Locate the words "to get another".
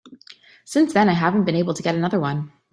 1.75-2.19